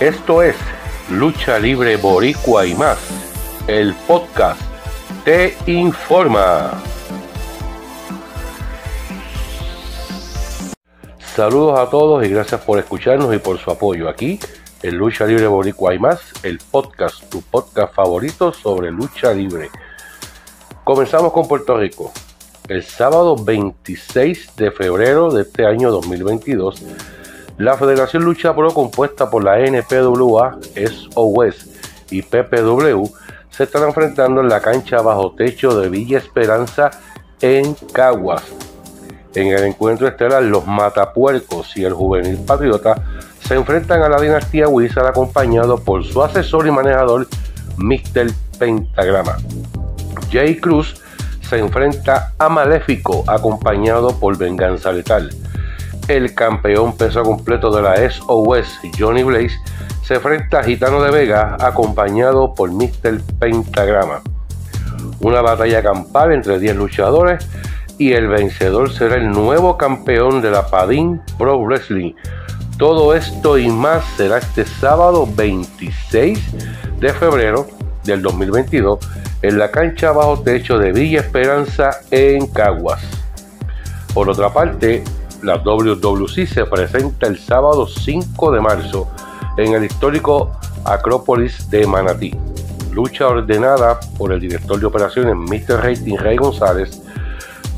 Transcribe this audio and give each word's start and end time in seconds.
Esto 0.00 0.42
es 0.42 0.56
Lucha 1.10 1.58
Libre 1.58 1.98
Boricua 1.98 2.64
y 2.64 2.74
más. 2.74 2.98
El 3.66 3.92
podcast 4.06 4.58
te 5.26 5.54
informa. 5.66 6.82
Saludos 11.18 11.78
a 11.78 11.90
todos 11.90 12.24
y 12.24 12.30
gracias 12.30 12.62
por 12.62 12.78
escucharnos 12.78 13.34
y 13.34 13.38
por 13.40 13.58
su 13.58 13.70
apoyo 13.70 14.08
aquí 14.08 14.40
en 14.82 14.96
Lucha 14.96 15.26
Libre 15.26 15.46
Boricua 15.46 15.94
y 15.94 15.98
más, 15.98 16.32
el 16.44 16.56
podcast, 16.70 17.28
tu 17.28 17.42
podcast 17.42 17.94
favorito 17.94 18.54
sobre 18.54 18.90
lucha 18.90 19.34
libre. 19.34 19.68
Comenzamos 20.82 21.30
con 21.30 21.46
Puerto 21.46 21.76
Rico. 21.76 22.10
El 22.68 22.84
sábado 22.84 23.36
26 23.36 24.56
de 24.56 24.70
febrero 24.70 25.30
de 25.30 25.42
este 25.42 25.66
año 25.66 25.90
2022, 25.90 26.84
la 27.60 27.76
Federación 27.76 28.24
Lucha 28.24 28.54
Pro 28.54 28.72
compuesta 28.72 29.28
por 29.28 29.44
la 29.44 29.60
NPWA, 29.60 30.58
SOS 30.74 31.66
y 32.10 32.22
PPW 32.22 33.04
se 33.50 33.64
están 33.64 33.82
enfrentando 33.82 34.40
en 34.40 34.48
la 34.48 34.60
cancha 34.60 35.02
bajo 35.02 35.32
techo 35.32 35.78
de 35.78 35.90
Villa 35.90 36.16
Esperanza 36.16 36.90
en 37.42 37.74
Caguas. 37.92 38.44
En 39.34 39.48
el 39.48 39.64
encuentro 39.64 40.08
estelar, 40.08 40.42
los 40.42 40.66
Matapuercos 40.66 41.76
y 41.76 41.84
el 41.84 41.92
Juvenil 41.92 42.38
Patriota 42.46 42.94
se 43.40 43.56
enfrentan 43.56 44.02
a 44.02 44.08
la 44.08 44.18
dinastía 44.18 44.66
Wizard 44.66 45.08
acompañado 45.08 45.84
por 45.84 46.02
su 46.02 46.22
asesor 46.22 46.66
y 46.66 46.70
manejador 46.70 47.28
Mr. 47.76 48.32
Pentagrama. 48.58 49.36
Jay 50.32 50.58
Cruz 50.58 50.98
se 51.42 51.58
enfrenta 51.58 52.32
a 52.38 52.48
Maléfico 52.48 53.22
acompañado 53.26 54.18
por 54.18 54.38
Venganza 54.38 54.92
Letal. 54.92 55.30
El 56.10 56.34
campeón 56.34 56.96
peso 56.96 57.22
completo 57.22 57.70
de 57.70 57.82
la 57.82 58.10
SOS, 58.10 58.80
Johnny 58.98 59.22
Blaze, 59.22 59.60
se 60.02 60.14
enfrenta 60.14 60.58
a 60.58 60.64
Gitano 60.64 61.00
de 61.00 61.12
Vega 61.12 61.56
acompañado 61.60 62.52
por 62.52 62.72
Mr. 62.72 63.22
Pentagrama. 63.38 64.20
Una 65.20 65.40
batalla 65.40 65.84
campal 65.84 66.32
entre 66.32 66.58
10 66.58 66.74
luchadores 66.74 67.48
y 67.96 68.14
el 68.14 68.26
vencedor 68.26 68.92
será 68.92 69.14
el 69.14 69.30
nuevo 69.30 69.78
campeón 69.78 70.42
de 70.42 70.50
la 70.50 70.66
Padín 70.66 71.22
Pro 71.38 71.60
Wrestling. 71.60 72.14
Todo 72.76 73.14
esto 73.14 73.56
y 73.56 73.68
más 73.68 74.04
será 74.16 74.38
este 74.38 74.64
sábado 74.64 75.28
26 75.36 76.40
de 76.98 77.12
febrero 77.12 77.68
del 78.02 78.20
2022 78.20 78.98
en 79.42 79.58
la 79.58 79.70
cancha 79.70 80.10
bajo 80.10 80.40
techo 80.40 80.76
de 80.76 80.90
Villa 80.90 81.20
Esperanza 81.20 82.00
en 82.10 82.48
Caguas. 82.48 83.00
Por 84.12 84.28
otra 84.28 84.52
parte, 84.52 85.04
la 85.42 85.56
WWC 85.56 86.46
se 86.46 86.64
presenta 86.66 87.26
el 87.26 87.38
sábado 87.38 87.86
5 87.86 88.52
de 88.52 88.60
marzo 88.60 89.08
en 89.56 89.74
el 89.74 89.84
histórico 89.84 90.52
Acrópolis 90.84 91.70
de 91.70 91.86
Manatí. 91.86 92.34
Lucha 92.92 93.28
ordenada 93.28 94.00
por 94.18 94.32
el 94.32 94.40
director 94.40 94.78
de 94.78 94.86
operaciones 94.86 95.34
Mr. 95.36 95.82
Rating 95.82 96.16
Rey 96.16 96.36
González, 96.36 97.02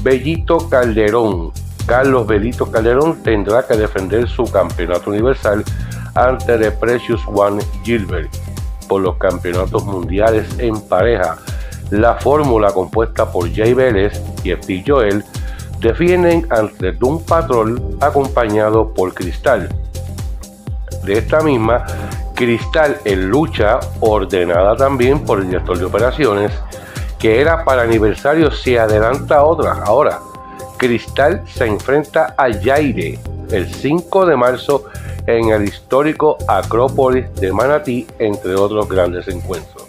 Bellito 0.02 0.68
Calderón. 0.68 1.52
Carlos 1.86 2.26
Belito 2.26 2.70
Calderón 2.70 3.22
tendrá 3.22 3.66
que 3.66 3.76
defender 3.76 4.28
su 4.28 4.44
campeonato 4.44 5.10
universal 5.10 5.64
ante 6.14 6.56
The 6.56 6.70
Precious 6.70 7.20
One 7.26 7.62
Gilbert 7.84 8.30
por 8.88 9.02
los 9.02 9.16
campeonatos 9.16 9.84
mundiales 9.84 10.46
en 10.58 10.80
pareja. 10.80 11.38
La 11.90 12.14
fórmula 12.14 12.72
compuesta 12.72 13.30
por 13.30 13.52
Jay 13.52 13.74
Vélez 13.74 14.20
y 14.44 14.52
Steve 14.52 14.84
Joel 14.86 15.24
defienden 15.82 16.46
ante 16.50 16.92
Doom 16.92 17.24
Patrol 17.24 17.96
acompañado 18.00 18.94
por 18.94 19.12
Cristal. 19.12 19.68
De 21.04 21.14
esta 21.18 21.40
misma, 21.40 21.84
Cristal 22.34 22.98
en 23.04 23.28
lucha 23.28 23.80
ordenada 24.00 24.76
también 24.76 25.20
por 25.24 25.40
el 25.40 25.48
director 25.48 25.76
de 25.76 25.84
operaciones, 25.84 26.52
que 27.18 27.40
era 27.40 27.64
para 27.64 27.82
aniversario, 27.82 28.50
se 28.52 28.78
adelanta 28.78 29.38
a 29.38 29.44
otra. 29.44 29.72
Ahora, 29.84 30.20
Cristal 30.76 31.42
se 31.46 31.66
enfrenta 31.66 32.34
a 32.38 32.52
Jaire 32.52 33.18
el 33.50 33.72
5 33.72 34.26
de 34.26 34.36
marzo 34.36 34.84
en 35.26 35.50
el 35.50 35.64
histórico 35.64 36.38
Acrópolis 36.48 37.32
de 37.34 37.52
Manatí, 37.52 38.06
entre 38.18 38.54
otros 38.54 38.88
grandes 38.88 39.28
encuentros. 39.28 39.86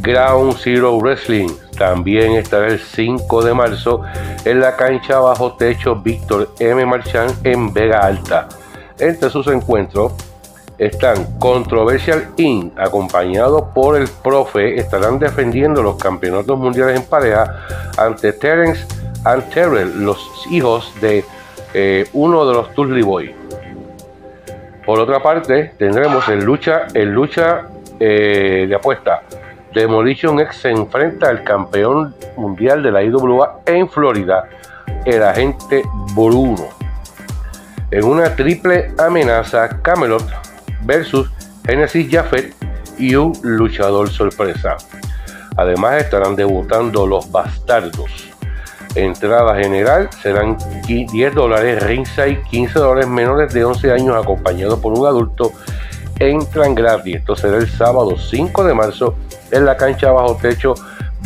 Ground 0.00 0.56
Zero 0.62 0.96
Wrestling 0.98 1.48
también 1.76 2.32
estará 2.32 2.68
el 2.68 2.78
5 2.78 3.44
de 3.44 3.54
marzo 3.54 4.02
en 4.44 4.60
la 4.60 4.76
cancha 4.76 5.18
bajo 5.18 5.54
techo 5.54 5.96
Víctor 5.96 6.50
M. 6.58 6.84
Marchán 6.86 7.28
en 7.44 7.72
Vega 7.72 8.00
Alta. 8.00 8.48
Entre 8.98 9.30
sus 9.30 9.46
encuentros 9.48 10.12
están 10.78 11.38
Controversial 11.38 12.28
Inc., 12.36 12.78
acompañado 12.78 13.70
por 13.74 13.96
el 13.96 14.08
profe, 14.22 14.78
estarán 14.78 15.18
defendiendo 15.18 15.82
los 15.82 15.96
campeonatos 15.96 16.58
mundiales 16.58 16.96
en 16.96 17.06
pareja 17.06 17.66
ante 17.96 18.32
Terence 18.32 18.86
and 19.24 19.48
Terrell, 19.50 20.04
los 20.04 20.28
hijos 20.50 20.92
de 21.00 21.24
eh, 21.74 22.06
uno 22.12 22.46
de 22.46 22.54
los 22.54 22.72
Tully 22.74 23.02
Boy. 23.02 23.34
Por 24.84 25.00
otra 25.00 25.20
parte, 25.20 25.72
tendremos 25.78 26.28
en 26.28 26.44
lucha, 26.44 26.86
en 26.94 27.12
lucha 27.12 27.62
eh, 27.98 28.66
de 28.68 28.74
apuesta. 28.74 29.22
Demolition 29.76 30.40
X 30.40 30.56
se 30.56 30.70
enfrenta 30.70 31.28
al 31.28 31.44
campeón 31.44 32.14
mundial 32.38 32.82
de 32.82 32.90
la 32.90 33.02
IWA 33.02 33.60
en 33.66 33.90
Florida, 33.90 34.48
el 35.04 35.22
agente 35.22 35.82
Bruno. 36.14 36.68
En 37.90 38.04
una 38.04 38.34
triple 38.34 38.94
amenaza, 38.96 39.68
Camelot 39.82 40.24
versus 40.80 41.30
Genesis 41.66 42.08
Jaffet 42.10 42.54
y 42.96 43.16
un 43.16 43.38
luchador 43.42 44.08
sorpresa. 44.08 44.78
Además 45.58 46.02
estarán 46.02 46.36
debutando 46.36 47.06
los 47.06 47.30
bastardos. 47.30 48.30
Entrada 48.94 49.56
general 49.56 50.08
serán 50.22 50.56
10 50.86 51.34
dólares, 51.34 51.82
ringside 51.82 52.42
15 52.50 52.78
dólares 52.78 53.10
menores 53.10 53.52
de 53.52 53.62
11 53.62 53.92
años 53.92 54.16
acompañado 54.16 54.80
por 54.80 54.98
un 54.98 55.04
adulto. 55.04 55.52
Entran 56.18 56.74
gratis. 56.74 57.16
Esto 57.16 57.36
será 57.36 57.58
el 57.58 57.68
sábado 57.68 58.16
5 58.16 58.64
de 58.64 58.72
marzo 58.72 59.16
en 59.50 59.64
la 59.64 59.76
cancha 59.76 60.10
bajo 60.10 60.36
techo 60.36 60.74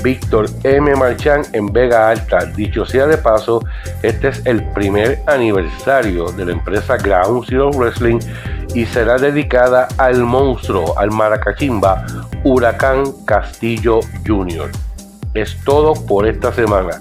Víctor 0.03 0.47
M. 0.65 0.95
Marchán 0.97 1.43
en 1.53 1.73
Vega 1.73 2.09
Alta. 2.09 2.47
Dicho 2.47 2.85
sea 2.85 3.07
de 3.07 3.19
paso, 3.19 3.63
este 4.03 4.29
es 4.29 4.43
el 4.47 4.65
primer 4.73 5.21
aniversario 5.27 6.31
de 6.33 6.47
la 6.47 6.53
empresa 6.53 6.97
Ground 6.97 7.45
Zero 7.49 7.71
Wrestling 7.71 8.19
y 8.75 8.87
será 8.87 9.19
dedicada 9.19 9.89
al 9.99 10.23
monstruo, 10.23 10.99
al 10.99 11.11
maracachimba 11.11 12.07
Huracán 12.45 13.05
Castillo 13.25 14.01
Jr. 14.27 14.71
Es 15.35 15.57
todo 15.65 15.95
por 16.07 16.27
esta 16.27 16.53
semana. 16.53 17.01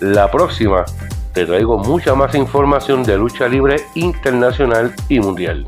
La 0.00 0.30
próxima 0.30 0.84
te 1.32 1.46
traigo 1.46 1.78
mucha 1.78 2.14
más 2.14 2.34
información 2.34 3.02
de 3.04 3.16
lucha 3.16 3.46
libre 3.46 3.76
internacional 3.94 4.94
y 5.08 5.20
mundial. 5.20 5.66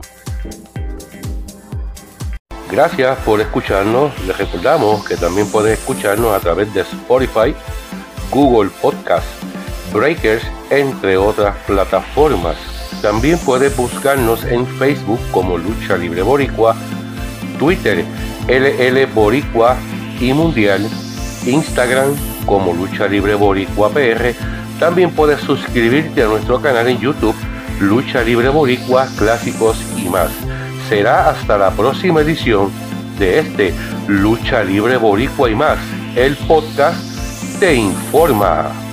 Gracias 2.72 3.18
por 3.18 3.38
escucharnos. 3.38 4.18
Les 4.26 4.38
recordamos 4.38 5.04
que 5.04 5.18
también 5.18 5.46
puedes 5.50 5.78
escucharnos 5.78 6.34
a 6.34 6.40
través 6.40 6.72
de 6.72 6.80
Spotify, 6.80 7.54
Google 8.30 8.70
Podcast, 8.80 9.26
Breakers, 9.92 10.42
entre 10.70 11.18
otras 11.18 11.54
plataformas. 11.66 12.56
También 13.02 13.38
puedes 13.40 13.76
buscarnos 13.76 14.44
en 14.44 14.66
Facebook 14.66 15.20
como 15.32 15.58
Lucha 15.58 15.98
Libre 15.98 16.22
Boricua, 16.22 16.74
Twitter 17.58 18.06
LL 18.48 19.04
Boricua 19.12 19.76
y 20.18 20.32
Mundial, 20.32 20.88
Instagram 21.44 22.14
como 22.46 22.72
Lucha 22.72 23.06
Libre 23.06 23.34
Boricua 23.34 23.90
PR. 23.90 24.34
También 24.80 25.10
puedes 25.10 25.42
suscribirte 25.42 26.22
a 26.22 26.26
nuestro 26.26 26.62
canal 26.62 26.88
en 26.88 26.98
YouTube 26.98 27.36
Lucha 27.80 28.22
Libre 28.22 28.48
Boricua, 28.48 29.08
Clásicos 29.18 29.76
y 29.98 30.08
más 30.08 30.30
será 30.92 31.30
hasta 31.30 31.56
la 31.56 31.70
próxima 31.70 32.20
edición 32.20 32.70
de 33.18 33.38
este 33.38 33.72
Lucha 34.08 34.62
Libre 34.62 34.98
Boricua 34.98 35.48
y 35.48 35.54
más. 35.54 35.78
El 36.14 36.36
podcast 36.36 37.00
te 37.58 37.74
informa. 37.74 38.91